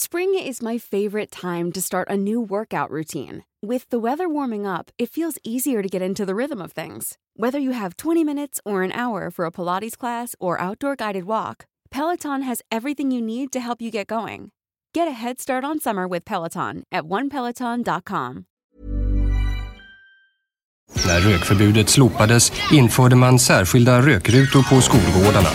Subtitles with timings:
[0.00, 3.42] Spring is my favorite time to start a new workout routine.
[3.66, 7.18] With the weather warming up, it feels easier to get into the rhythm of things.
[7.34, 11.24] Whether you have 20 minutes or an hour for a Pilates class or outdoor guided
[11.24, 14.52] walk, Peloton has everything you need to help you get going.
[14.94, 18.44] Get a head start on summer with Peloton at onepeloton.com.
[21.06, 25.50] När rökförbudet slopades införde man särskilda rökrutor på skolgårdarna.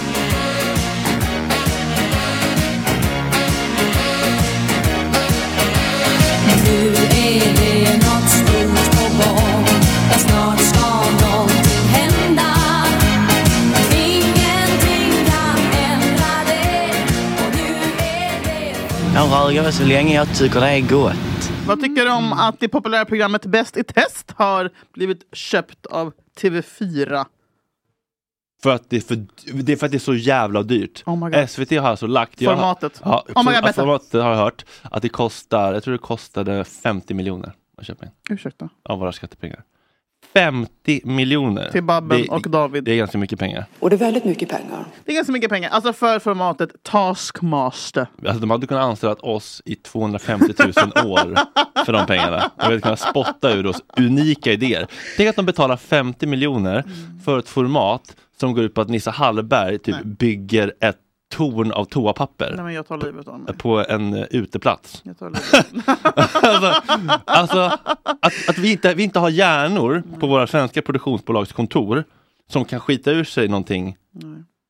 [19.48, 21.52] Röker så länge jag tycker det är gott.
[21.68, 26.14] Vad tycker du om att det populära programmet Bäst i test har blivit köpt av
[26.42, 27.26] TV4?
[28.64, 29.26] För att det är, för,
[29.64, 31.04] det är för att det är så jävla dyrt.
[31.06, 31.50] Oh my God.
[31.50, 32.42] SVT har alltså lagt...
[32.42, 33.02] jag har- Formatet.
[33.04, 36.64] Ja, Oh my God, formatet har jag hört att det kostar, jag tror det kostade
[36.64, 38.12] 50 miljoner att köpa in.
[38.30, 38.70] Ursäkta.
[38.84, 39.64] Av våra skattepengar.
[40.34, 41.70] 50 miljoner!
[41.72, 42.84] Till Babben det, och David.
[42.84, 43.66] Det är ganska mycket pengar.
[43.80, 44.86] Och det är väldigt mycket pengar.
[45.06, 45.70] Det är ganska mycket pengar.
[45.70, 48.08] Alltså för formatet Taskmaster.
[48.26, 50.68] Alltså, de hade kunnat anställa oss i 250 000
[51.12, 51.36] år
[51.86, 52.52] för de pengarna.
[52.56, 54.88] Och vi hade kunnat spotta ur oss unika idéer.
[55.18, 56.84] Tänk att de betalar 50 miljoner
[57.26, 60.98] för ett format som går ut på att Nissa Hallberg typ bygger ett
[61.34, 63.58] torn av toapapper Nej men jag tar livet av mig.
[63.58, 65.02] på en uh, uteplats.
[65.06, 65.88] Jag tar livet.
[66.44, 67.58] alltså, alltså
[68.04, 72.04] att, att vi, inte, vi inte har hjärnor på våra svenska produktionsbolags kontor
[72.50, 73.98] som kan skita ur sig någonting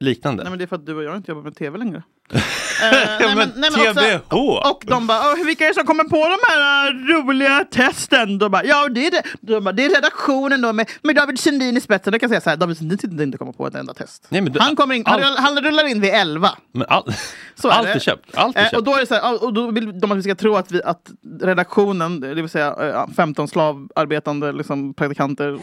[0.03, 0.43] liknande.
[0.43, 2.03] Nej men det är för att du och jag inte jobbar med TV längre.
[2.83, 4.33] Eh, nej, men TBH!
[4.71, 6.93] och de bara, "Åh, vilka är det som kommer på de här äh,
[7.23, 8.37] roliga testen?
[8.37, 9.23] De bara, ja det är, det.
[9.41, 12.13] De bara, det är redaktionen då med, med David Sundin i spetsen.
[12.13, 14.25] Jag kan säga så här, David Sundin sitter inte komma på ett enda test.
[14.29, 16.49] Nej, men du- han, kommer in, han, allt- han rullar in vid 11.
[16.71, 17.13] Men all,
[17.55, 17.93] Så allt det.
[17.93, 18.29] är köpt.
[18.37, 18.77] Allt är Eh, köpt.
[18.77, 20.71] och då är det så här, och då vill de att vi ska tro att,
[20.71, 21.11] vi, att
[21.41, 22.75] redaktionen, det vill säga
[23.07, 25.59] eh, 15 slavarbetande liksom, praktikanter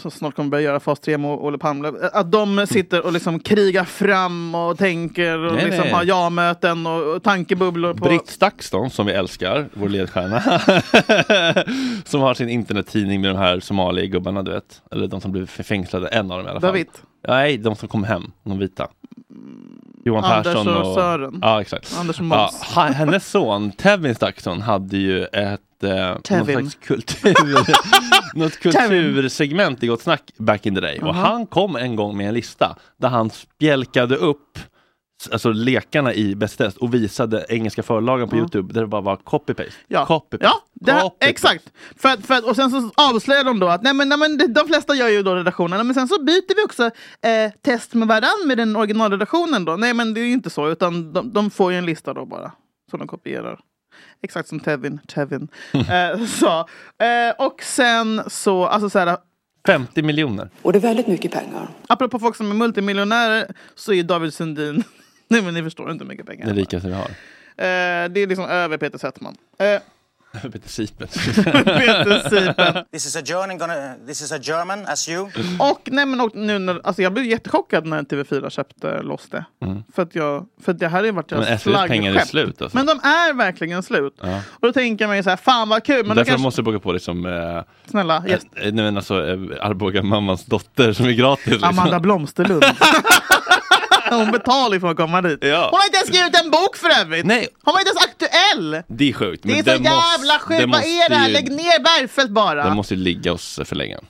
[0.00, 1.92] så snart kommer börja göra fas 3 med Olle Palme.
[2.12, 5.92] Att de sitter och liksom krigar fram och tänker och Nej, liksom nej.
[5.92, 7.94] har ja-möten och, och tankebubblor.
[7.94, 8.04] På...
[8.04, 10.40] Britt Stakston, som vi älskar, vår ledstjärna,
[12.04, 14.82] som har sin internettidning med de här somalia-gubbarna, du vet.
[14.90, 16.68] Eller de som blev fängslade, en av dem i alla fall.
[16.68, 16.88] David.
[17.28, 18.88] Nej, de som kom hem, de vita.
[20.04, 21.38] Johan Anders Persson och Sören.
[21.42, 21.96] Ja, exakt.
[21.98, 22.62] Anders och Ja, Måns.
[22.62, 27.34] ha- hennes son, Tevin Stakston, hade ju ett eh, något slags kultur,
[28.38, 30.98] något kultursegment i Gott Snack back in the day.
[31.00, 31.26] Och Aha.
[31.32, 34.58] han kom en gång med en lista där han spjälkade upp
[35.32, 38.40] alltså lekarna i Bäst test och visade engelska förlagen på Ja.
[38.40, 39.70] Youtube där det bara var copy-paste.
[39.88, 40.38] Ja, Copy-paste.
[40.40, 41.28] ja det här, Copy-paste.
[41.28, 41.64] exakt.
[41.96, 44.52] För, att- för, att- och sen så avslöjar de då att nej, men, nej, men
[44.54, 46.84] de, flesta gör ju då redaktionen, men sen så byter vi också
[47.28, 49.76] eh, test med varann med den originalredaktionen då.
[49.76, 52.26] Nej men det är ju inte så, utan de, de får ju en lista då
[52.26, 52.52] bara.
[52.90, 53.60] Som de kopierar.
[54.22, 56.60] Exakt som Tevin, Tevin eh, sa.
[57.04, 59.16] Eh, och sen så, alltså så här,
[59.66, 60.50] 50 miljoner.
[60.62, 61.68] Och det är väldigt mycket pengar.
[61.86, 64.84] apropå folk som är multimiljonärer så är David Sundin,
[65.30, 67.04] nej men ni förstår inte hur mycket pengar Det rikaste vi har.
[67.04, 69.36] eh, Det är liksom över Peter Settman.
[69.58, 69.80] Eh,
[70.42, 71.08] Peter Sipen.
[71.64, 72.84] Peter Sipen.
[72.92, 75.22] This is a German, gonna, this is a German as you.
[75.58, 79.44] Och, nej, men, och nu när, alltså jag blev jättechockad när TV4 köpte loss det.
[79.94, 81.40] För att, jag, för att det här har ju varit Mm.
[81.44, 82.30] Men deras SVTs pengar är flaggskepp.
[82.30, 82.76] slut alltså.
[82.78, 84.14] Men de är verkligen slut.
[84.22, 84.36] Ja.
[84.48, 86.06] Och då tänker man ju så här, fan vad kul.
[86.06, 89.26] Men Därför kanske, måste jag boka på liksom eh, snälla, yes, eh, nej, men alltså,
[89.28, 91.46] eh, Arboga mammans dotter som är gratis.
[91.46, 91.68] Liksom.
[91.68, 92.64] Amanda Blomsterlund.
[94.10, 95.38] Hon betalar ju för att komma dit.
[95.44, 95.68] Ja.
[95.70, 97.26] Hon har inte ens skrivit en bok för övrigt.
[97.26, 97.48] Nej.
[97.62, 98.82] Hon var inte ens aktuell.
[98.88, 99.42] Det är sjukt.
[99.42, 100.72] Det är så jävla måste- sjukt.
[100.72, 101.28] Vad är det här?
[101.28, 102.64] Lägg ner Bergfeldt bara.
[102.64, 104.04] Den måste ju ligga hos förläggaren.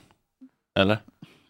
[0.79, 0.97] Eller?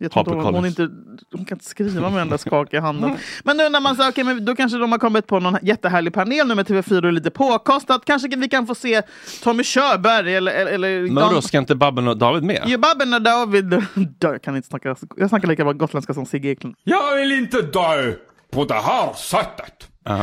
[0.03, 0.89] Jag tror hon, hon, inte,
[1.31, 3.17] hon kan inte skriva med den där skakiga handen.
[3.43, 6.13] Men nu när man säger, okej, men då kanske de har kommit på någon jättehärlig
[6.13, 8.05] panel nu med TV4 och lite påkostat.
[8.05, 9.01] Kanske vi kan få se
[9.43, 10.51] Tommy Körberg eller...
[10.51, 12.63] eller, eller Men vadå, ska inte Babben och David med?
[12.65, 13.73] Jo, Babben och David...
[14.19, 16.75] Jag kan inte snacka, jag snackar lika bra gotländska som Sigge Eklund.
[16.83, 18.13] Jag vill inte dö
[18.51, 19.87] på det här sättet.
[20.05, 20.19] Eh,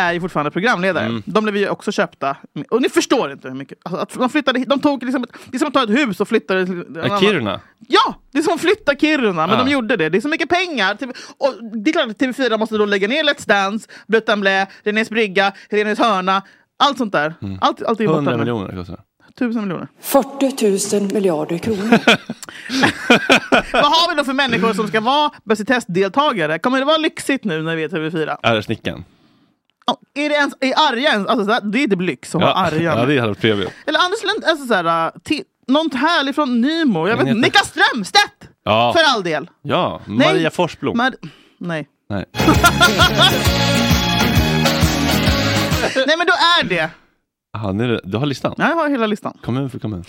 [0.00, 1.04] är ju fortfarande programledare.
[1.04, 1.22] Mm.
[1.26, 2.36] De blev ju också köpta.
[2.70, 3.78] Och ni förstår inte hur mycket.
[3.82, 6.20] Alltså, att de flyttade, de tog liksom, ett- det är som att ta ett hus
[6.20, 7.60] och flytta det till en Äh, annan- Kiruna?
[7.88, 9.64] Ja, det är som att flytta Kiruna, men Ja.
[9.64, 10.08] de gjorde det.
[10.08, 10.96] Det är så mycket pengar.
[11.38, 11.54] Och
[11.84, 15.52] det är klart att TV4 måste då lägga ner Let's Dance, Bruttan Blä, Renés brygga,
[15.70, 16.42] Renés hörna.
[16.78, 17.34] Allt sånt där.
[17.60, 18.38] Allt, allt är borta 100 nu.
[18.38, 19.00] miljoner kostar.
[19.38, 19.88] Tusen miljoner.
[20.00, 21.88] 40 000 miljarder kronor.
[23.72, 26.58] Vad har vi då för människor som ska vara Bäst i test-deltagare?
[26.58, 28.36] Kommer det vara lyxigt nu när vi är TV4?
[28.42, 29.04] Är det snickaren?
[29.86, 32.54] Ja, Är det ens, är Arja ens, alltså, det är typ lyx att ha Ja,
[32.54, 32.80] Arja.
[32.82, 33.70] ja, det hade varit trevligt.
[33.86, 37.08] Eller Anders Lund, alltså, så här, till, något härligt från Nymo.
[37.08, 38.48] Jag vet, heter- Nika Strömstedt!
[38.64, 38.94] Ja.
[38.96, 39.50] För all del.
[39.62, 40.28] Ja, Nej.
[40.32, 41.00] Maria Forsblom.
[41.00, 41.28] Mar-
[41.60, 41.88] nej.
[42.10, 42.24] Nej.
[46.06, 46.90] nej men då är det.
[47.56, 48.54] Aha, nu är du har listan?
[48.58, 49.38] Ja, Jag har hela listan.
[49.42, 50.04] Kommun för kommun.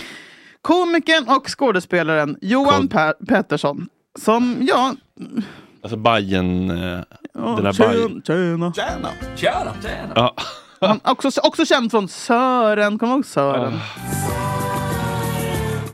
[0.62, 3.88] Komikern och skådespelaren Johan Kod- per- Pettersson.
[4.20, 4.96] Som, ja...
[5.82, 6.78] Alltså Bajen eh,
[7.34, 8.22] ja den där tjena, Bajen.
[8.26, 8.74] tjena.
[8.74, 10.12] Tjena, tjena, tjena.
[10.16, 10.36] Ja.
[10.82, 13.00] Han, också, också känd från Sören.
[13.00, 13.74] Kommer du ihåg Sören?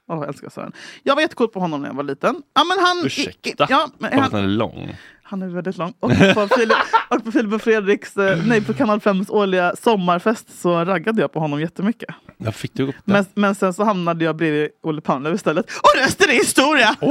[0.07, 0.71] Åh, jag älskar Sören.
[1.03, 2.35] Jag var jättecool på honom när jag var liten.
[2.53, 3.67] Ja, men han, Ursäkta?
[3.69, 4.95] Ja, men att han, den är lång.
[5.33, 5.93] Han är väldigt lång.
[5.99, 6.77] Och på Filip
[7.09, 11.31] och, på Filip och Fredriks, eh, nej på kanal 5s årliga sommarfest så raggade jag
[11.31, 12.09] på honom jättemycket.
[12.37, 13.13] Jag fick du upp det?
[13.13, 15.65] Men, men sen så hamnade jag bredvid Olle Palmlöv istället.
[15.65, 16.95] Och resten är historia!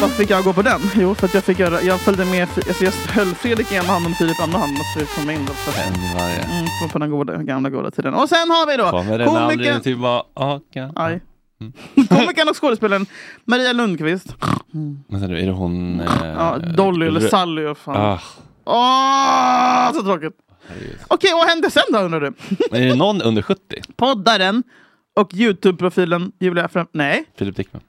[0.00, 0.80] Varför fick jag gå på den?
[0.94, 3.84] Jo, för att jag fick göra, jag följde med, alltså jag höll Fredrik i ena
[3.84, 5.52] handen och Filip i andra handen och så jag komma in då.
[5.52, 8.14] För, mm, på, den goda, gamla goda tiden.
[8.14, 10.92] Och sen har vi då Kommer den aldrig komikern, tillbaka?
[10.96, 11.20] aj,
[12.08, 13.06] komikern och skådespelaren
[13.44, 14.36] Maria Lundqvist.
[15.08, 16.00] Men är det hon...
[16.00, 17.64] Eh, Ja, Dolly eller Sally.
[17.64, 17.96] och Fan.
[17.96, 18.20] Ah,
[18.64, 20.36] Åh, så tråkigt.
[21.08, 22.26] Okej, vad hände sen då undrar du?
[22.78, 23.80] är det någon under 70?
[23.96, 24.62] Poddaren
[25.16, 26.86] och Youtube-profilen Julia Frem...
[26.92, 27.82] Nej, Filip Dickman?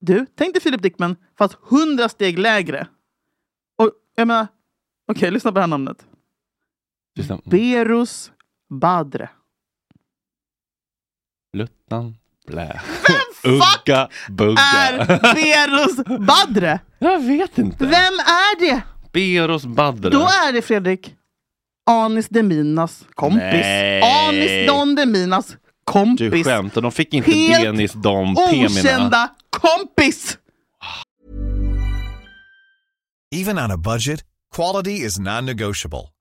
[0.00, 0.26] du.
[0.34, 2.86] Tänk dig Filip Dickman fast hundra steg lägre.
[3.78, 4.46] Och jag menar,
[5.12, 6.06] okej, lyssna på det här namnet.
[7.16, 7.40] Lyssna.
[7.44, 8.32] Berus
[8.70, 9.28] Badre.
[11.52, 12.16] Luttan?
[12.48, 12.80] Blä.
[13.42, 14.60] fuck Ugga bugga.
[14.60, 15.96] Är Berus
[16.26, 16.80] Badre?
[16.98, 17.84] Jag vet inte.
[17.86, 18.82] Vem är det?
[19.12, 20.10] Beros Badre.
[20.10, 21.14] Då är det Fredrik
[21.90, 23.40] Anis Deminas kompis.
[23.42, 24.02] Nej.
[24.28, 26.46] Anis Don Deminas Du kompis.
[26.46, 28.66] skämtar, de fick inte Helt Benis de Pemina.
[28.66, 30.38] Okända kompis!
[33.34, 34.20] Even on a budget,
[34.56, 36.08] quality is non-negotiable.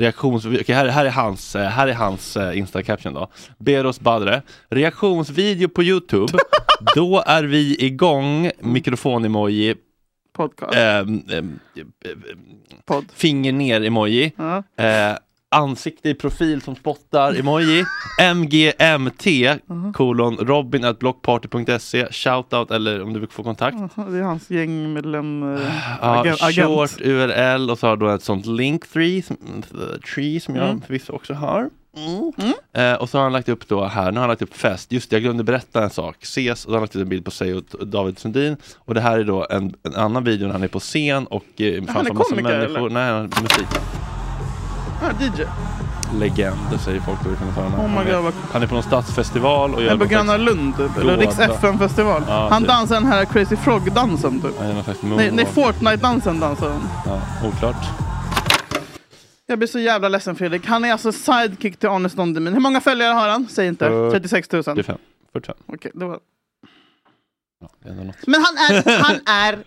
[0.00, 0.46] Reaktions...
[0.46, 3.28] Okej, här, här är hans, eh, här är hans eh, Insta-caption då.
[3.58, 4.42] Beros Badre.
[4.68, 6.32] Reaktionsvideo på Youtube.
[6.94, 8.50] då är vi igång.
[8.60, 9.74] Mikrofon-emoji.
[10.32, 10.74] Podcast.
[10.74, 11.58] ehm, ehm,
[12.84, 13.04] Podd.
[13.14, 14.32] Finger ner-emoji.
[14.36, 14.62] Ja.
[14.76, 15.16] Eh,
[15.52, 17.84] ansikte i profil som spottar emoji.
[18.34, 19.26] MGMT
[19.94, 23.76] kolon robin at blockparty.se Shoutout eller om du vill få kontakt.
[23.96, 25.54] Det är hans gängmedlem.
[25.56, 25.60] eh,
[26.00, 26.68] Ja, agent.
[26.68, 29.36] short URL och så har du ett sånt linktree som,
[30.14, 30.80] tree som jag Mm.
[30.80, 31.70] förvisso också har.
[32.72, 34.92] Eh, och så har han lagt upp då här, nu har han lagt upp fest.
[34.92, 36.16] Just det, jag glömde berätta en sak.
[36.22, 38.56] Ses och då har han lagt ut en bild på sig och David Sundin.
[38.78, 41.60] Och det här är då en, en annan video när han är på scen och
[41.60, 42.86] eh, Han är komiker, människor.
[42.86, 42.90] eller?
[42.90, 43.66] Nej, musik.
[45.02, 45.44] Ah, DJ.
[46.18, 47.30] legend säger folk då.
[47.30, 47.50] Oh my
[47.96, 50.96] han, är, God, vad- han är på någon stadsfestival och gör på Gröna Lund typ,
[50.96, 51.16] eller.
[51.16, 52.22] Riks FM-festival.
[52.28, 52.68] Ja, han typ.
[52.68, 54.54] dansar den här Crazy Frog-dansen typ.
[54.60, 55.46] Ja, Nej, nej.
[55.46, 56.80] Fortnite-dansen dansar han.
[57.06, 57.84] Ja, oklart.
[59.46, 60.66] Jag blir så jävla ledsen Fredrik.
[60.66, 62.52] Han är alltså sidekick till Arne Stondemin.
[62.52, 63.46] Hur många följare har han?
[63.50, 63.84] Säg inte.
[63.84, 64.62] För- 36 000.
[64.62, 64.98] 45.
[65.32, 65.56] 45.
[65.66, 66.18] Okej, det var...
[67.82, 68.26] Det är ändå något.
[68.26, 69.58] Men han är, han är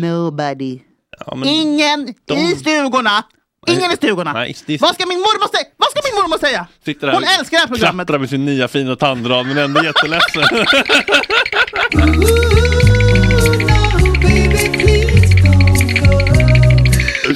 [0.00, 0.80] nobody.
[1.26, 3.24] Ja, men Ingen de- i stugorna.
[3.68, 4.32] Ingen i stugorna.
[4.32, 5.64] Nej, det är- Vad ska min mormor säga?
[5.76, 6.66] Vad ska min mormor säga?
[6.84, 8.06] sitter där Hon älskar det här programmet.
[8.06, 10.42] Klapprar med sin nya fina tandrad men ändå jätteledsen.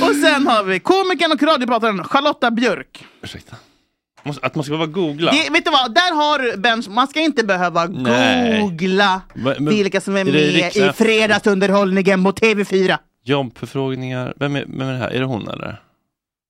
[0.00, 3.04] Och sen har vi komikern och radioprataren Charlotta Björk.
[3.23, 3.57] Ursäkta.
[4.43, 5.33] Att man ska behöva googla.
[5.33, 6.88] Det, vet du vad, där har du bench.
[6.88, 8.61] Man ska inte behöva Nej.
[8.61, 12.99] googla Men- men- vilka som är, är med i fredagsunderhållningen på TV4.
[13.25, 14.35] Jobbförfrågningar.
[14.37, 15.11] Vem är, vem är det här?
[15.11, 15.81] Är det hon eller?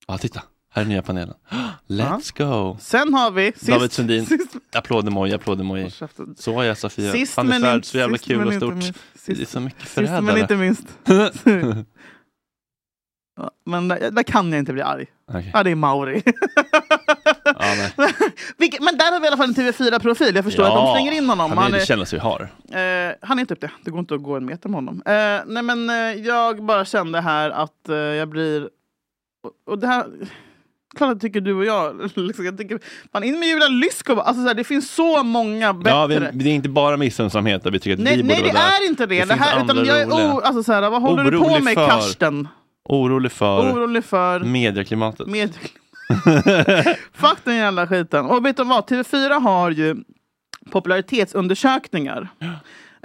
[0.06, 0.42] Ja, titta.
[0.70, 1.34] Här är nya panelen.
[1.88, 2.76] Let's go.
[2.80, 4.26] Sen har vi sist, David Sundin.
[4.26, 5.90] sist, Applådemoji, applådemoji.
[6.36, 7.12] Så jag Sofia.
[7.12, 8.74] Sist Fanny Svärd, så jävla sist kul och stort.
[8.74, 8.98] minst.
[9.26, 10.40] Det är Sist- så mycket Sist men förrädare.
[10.40, 10.82] inte minst.
[13.36, 15.06] Ja, Men där, där kan jag inte bli arg.
[15.28, 15.50] Okej.
[15.54, 16.22] Ja, det är Mauri.
[17.44, 17.90] Ja,
[18.80, 20.34] men där har vi i alla fall en TV4-profil.
[20.34, 21.50] Jag förstår att de slänger in honom.
[21.58, 22.40] Han är det är, kändes vi har.
[22.70, 23.70] eh, han är typ det.
[23.84, 25.02] Det går inte att gå en meter med honom.
[25.06, 25.96] Eh, nej men eh,
[26.26, 28.68] jag bara kände här att eh, jag blir...
[29.66, 30.06] Och, det här...
[30.96, 32.10] Klart att tycker du och jag.
[32.14, 32.78] Liksom, jag tycker,
[33.12, 34.22] fan in med Julia Lyskova.
[34.22, 35.90] Alltså, så här, det finns så många bättre.
[35.90, 38.42] Ja, vi, det är inte bara missunnsamhet där vi tycker att nej, vi nej det
[38.42, 38.84] vara där.
[38.84, 39.20] är inte det.
[39.20, 41.64] Det det, här, utan jag är o, alltså, så här, Vad håller du på Orolig
[41.64, 42.48] med för- Karsten?
[42.84, 44.40] Orolig för Orolig för...
[44.40, 45.26] medieklimatet.
[45.26, 45.50] Med...
[47.12, 48.26] Fuck den jävla skiten.
[48.26, 48.84] Och vet du vad?
[48.84, 49.96] TV4 har ju
[50.70, 52.28] popularitetsundersökningar.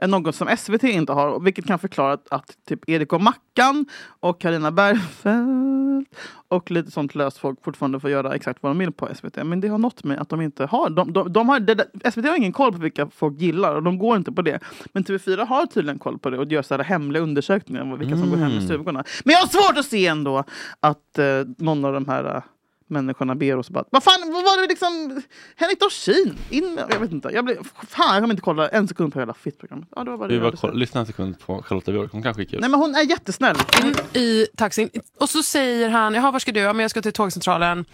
[0.01, 3.85] Är Något som SVT inte har, vilket kan förklara att, att typ Erik och Mackan
[4.19, 6.09] och Karina Bergfeldt
[6.47, 9.35] och lite sånt löst folk fortfarande får göra exakt vad de vill på SVT.
[9.35, 10.89] Men det har nått mig att de inte har.
[10.89, 13.97] De, de, de har det, SVT har ingen koll på vilka folk gillar och de
[13.97, 14.59] går inte på det.
[14.93, 18.17] Men TV4 har tydligen koll på det och gör så här hemliga undersökningar om vilka
[18.17, 18.65] som går hem i Mm.
[18.67, 19.03] stugorna.
[19.25, 20.43] Men jag har svårt att se ändå
[20.79, 21.25] att eh,
[21.57, 22.41] någon av de här eh,
[22.89, 25.21] människorna ber oss bara Vad fan, vad var det liksom?
[25.55, 26.37] Henrik Dorsin?
[26.49, 27.29] In, med- jag vet inte.
[27.33, 29.87] Jag blir, fan, jag kommer inte kolla en sekund på hela fittprogrammet.
[29.95, 32.61] Ja, det var bara det lyssna en sekund på Charlotta Björk, hon kan skicka ut.
[32.61, 33.55] Nej men hon är jättesnäll.
[33.83, 36.59] in i taxin och så säger han, jaha var ska du?
[36.59, 37.85] Ja, men jag ska till tågcentralen.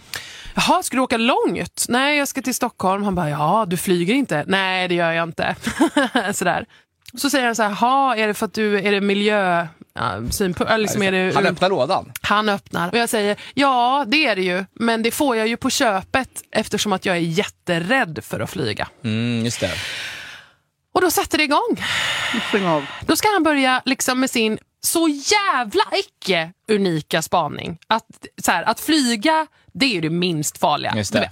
[0.56, 1.86] Jaha, ska du åka långt?
[1.90, 3.04] Nej, jag ska till Stockholm.
[3.04, 4.44] Han bara, ja du flyger inte?
[4.48, 5.56] Nej, det gör jag inte.
[6.34, 6.66] Sådär.
[7.18, 9.68] Så säger han så här, är det för att du, är det miljö...
[10.32, 12.12] Synpunkt, liksom är det, Han öppnar lådan.
[12.22, 12.90] Han öppnar.
[12.92, 16.30] Och jag säger, ja det är det ju, men det får jag ju på köpet
[16.52, 18.88] eftersom att jag är jätterädd för att flyga.
[19.04, 19.72] Mm, just det.
[20.94, 21.84] Och då satte det igång.
[23.02, 27.78] Då ska han börja liksom med sin så jävla icke unika spaning.
[27.88, 28.06] Att,
[28.44, 30.94] så här, att flyga, det är ju det minst farliga.
[30.96, 31.30] Just det.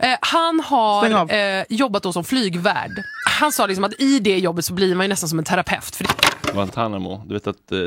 [0.00, 2.90] Eh, han har eh, jobbat då som flygvärd.
[3.38, 5.96] Han sa liksom att i det jobbet så blir man ju nästan som en terapeut.
[5.96, 6.10] För det,
[6.54, 7.78] Guantanamo, du vet att eh,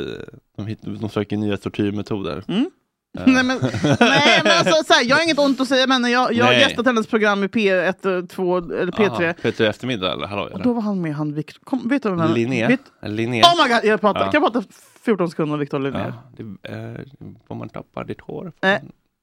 [0.57, 2.43] de, de söker nya tortyrmetoder.
[2.47, 2.69] Mm.
[3.11, 3.23] Ja.
[3.25, 3.57] Nej, men,
[3.99, 6.09] nej men alltså, så här, jag har inget ont att säga henne.
[6.09, 6.61] Jag, jag har Nej.
[6.61, 9.09] gästat hennes program i P1, 2 eller P3.
[9.09, 10.49] Aha, P3 eftermiddag eller hallå?
[10.53, 11.61] Och då var han med han Victor.
[11.63, 12.33] Kom, vet du vem han?
[12.33, 13.41] Vet, Linné?
[13.43, 14.19] oh my god, jag pratar.
[14.25, 14.31] Ja.
[14.31, 14.67] Kan jag prata
[15.01, 16.13] 14 sekunder om Victor Linné?
[16.35, 17.05] Ja, det, eh,
[17.47, 18.51] om man tappar ditt hår.
[18.61, 18.77] Eh,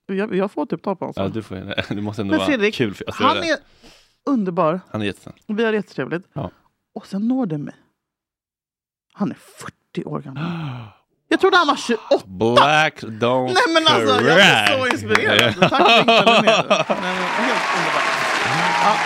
[0.06, 1.14] jag, jag får typ ta på honom.
[1.16, 2.94] Ja, du, får, det måste ändå Men vara Fredrik, kul.
[2.94, 3.58] För, alltså, han det- är
[4.26, 4.80] underbar.
[4.90, 5.34] han är jättesnäll.
[5.46, 6.26] Vi har det jättetrevligt.
[6.32, 6.50] Ja.
[6.94, 7.74] Och sen når det mig.
[9.16, 9.36] Han är
[9.94, 10.42] 40 år gammal.
[11.28, 12.26] Jag trodde han var 28.
[12.26, 15.54] Black don't Nej men alltså, jag blir så inspirerad.
[15.70, 16.06] Tack.
[16.06, 18.02] Nej, men, Helt underbart.
[18.84, 18.96] Ja.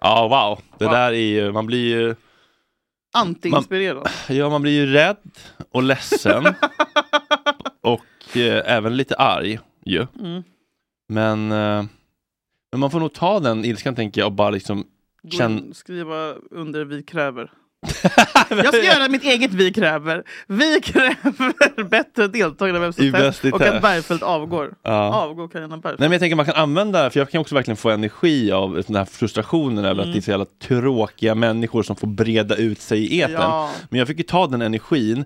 [0.00, 0.60] Ja, wow.
[0.78, 0.92] Det Wow.
[0.94, 1.12] där är
[1.44, 2.14] ju, man blir ju,
[3.16, 4.08] Anti-inspirerad.
[4.28, 5.16] ja man blir ju rädd
[5.72, 6.44] och ledsen.
[7.82, 10.06] och eh, även lite arg ju.
[10.20, 10.42] Mm.
[11.08, 11.84] Men, eh,
[12.72, 14.84] men man får nog ta den ilskan tänker jag och bara liksom
[15.32, 17.50] In, skriva under vi kräver.
[18.50, 20.22] jag ska göra mitt eget vi kräver.
[20.46, 23.06] Vi kräver bättre deltagare i
[23.48, 24.74] i och att Bergfeldt avgår.
[24.82, 25.14] Ja.
[25.14, 26.00] Avgår Carina Bergfeldt.
[26.00, 28.82] Nej men jag tänker man kan använda, för jag kan också verkligen få energi av
[28.86, 30.08] den här frustrationen över Mm.
[30.08, 33.34] att det är så jävla tråkiga människor som får breda ut sig i etern.
[33.34, 33.70] Ja.
[33.90, 35.24] Men jag fick ju ta den energin,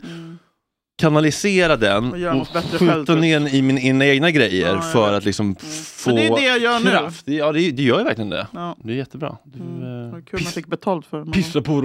[0.98, 2.46] kanalisera den Och och
[2.78, 5.56] skjuta ner den i mina egna, grejer Ja, för att liksom
[5.96, 6.90] få Men det är det jag gör nu.
[6.90, 7.26] kraft.
[7.26, 8.46] Det- Ja det, det gör ju verkligen det.
[8.52, 8.76] Ja.
[8.84, 9.36] Det är jättebra.
[9.44, 10.04] Du, Mm.
[10.06, 11.18] eh, Vad kul man fick betalt för.
[11.18, 11.80] men- Pissa på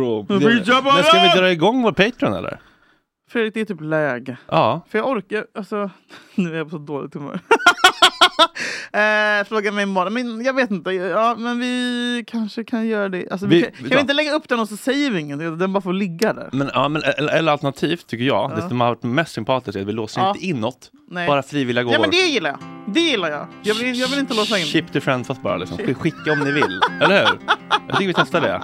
[0.83, 2.59] på Men ska vi dra igång vår Patreon eller?
[3.31, 4.37] Fredrik, det är typ läge.
[4.47, 4.85] Ja.
[4.89, 5.89] För jag orkar, alltså,
[6.35, 7.39] nu är jag på så dåligt humör.
[8.93, 10.13] eh, fråga mig imorgon.
[10.13, 10.91] Men jag vet inte.
[10.91, 13.29] Ja, men vi kanske kan göra det.
[13.31, 15.19] Alltså, vi, Vi- kan, vi kan vi inte lägga upp den och så säger vi
[15.19, 15.39] inget?
[15.59, 16.49] Den bara får ligga där.
[16.51, 18.55] Men, ja, men, eller, eller alternativt tycker jag, Ja.
[18.55, 20.29] det som har varit mest sympatiskt är att vi låser Ja.
[20.29, 20.91] inte in något.
[21.11, 21.27] Nej.
[21.27, 21.95] Bara frivilliga gåvor.
[21.95, 22.59] Ja men det gillar jag.
[22.93, 23.47] Det gillar jag.
[23.63, 24.65] Jag vill, jag vill inte låsa in.
[24.65, 25.77] Chip to friends bara liksom.
[25.77, 26.79] Sk- Skicka om ni vill.
[27.01, 27.39] Eller hur?
[27.87, 28.61] Jag tycker vi testar det.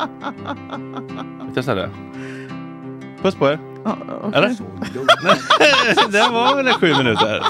[1.47, 1.89] Vi testar det.
[3.21, 3.59] Puss på er.
[4.33, 4.49] Eller?
[6.11, 7.43] det var väl sju minuter?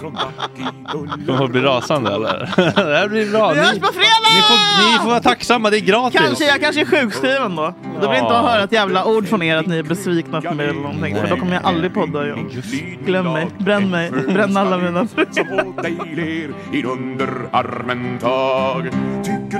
[1.25, 2.49] Kommer att bli rasande eller?
[2.75, 3.51] Det här blir bra.
[3.51, 4.07] Vi hörs Ni, på fredag!
[4.35, 6.19] ni, får, ni får vara tacksamma, det är gratis.
[6.21, 7.73] Kanske, jag kanske är sjukskriven då.
[7.83, 8.41] Då vill jag inte Ja.
[8.41, 11.15] höra ett jävla ord från er att ni är besvikna på mig eller någonting.
[11.15, 12.51] För då kommer jag aldrig podda igen.
[13.05, 15.07] Glöm mig, bränn mig, bränn alla mina.
[15.07, 15.63] Tycker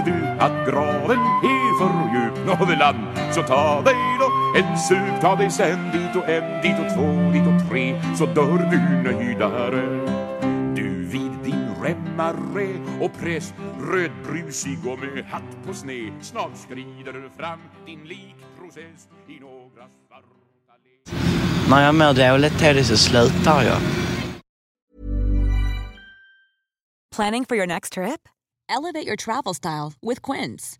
[0.05, 2.33] du att graven är för djup
[3.31, 7.31] så ta dig då en sup, ta dig sen dit och en, dit och två,
[7.33, 8.79] dit och tre så dör du
[9.11, 9.81] nöjdare.
[10.75, 12.67] Du vid din remmare
[13.01, 13.53] och präst
[13.91, 20.27] rödbrusig och med hatt på sne snart skrider fram din likprocess i några svarta
[21.69, 23.77] När jag mår dåligt Teddy så slutar jag.
[27.15, 28.29] Planning for your next trip?
[28.69, 30.79] Elevate your travel style with Quince.